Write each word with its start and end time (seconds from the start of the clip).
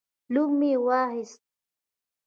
لور 0.33 0.49
مې 0.59 0.71
واخیست 0.85 1.41